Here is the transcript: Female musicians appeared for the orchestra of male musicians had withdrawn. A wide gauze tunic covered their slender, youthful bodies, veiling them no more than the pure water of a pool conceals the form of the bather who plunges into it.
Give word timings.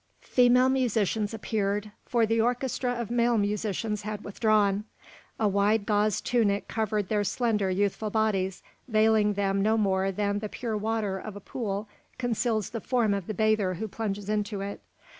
Female 0.25 0.67
musicians 0.69 1.31
appeared 1.31 1.91
for 2.07 2.25
the 2.25 2.41
orchestra 2.41 2.91
of 2.91 3.11
male 3.11 3.37
musicians 3.37 4.01
had 4.01 4.23
withdrawn. 4.23 4.83
A 5.39 5.47
wide 5.47 5.85
gauze 5.85 6.21
tunic 6.21 6.67
covered 6.67 7.07
their 7.07 7.23
slender, 7.23 7.69
youthful 7.69 8.09
bodies, 8.09 8.63
veiling 8.87 9.33
them 9.33 9.61
no 9.61 9.77
more 9.77 10.11
than 10.11 10.39
the 10.39 10.49
pure 10.49 10.75
water 10.75 11.19
of 11.19 11.35
a 11.35 11.39
pool 11.39 11.87
conceals 12.17 12.71
the 12.71 12.81
form 12.81 13.13
of 13.13 13.27
the 13.27 13.35
bather 13.35 13.75
who 13.75 13.87
plunges 13.87 14.27
into 14.27 14.59
it. 14.61 14.81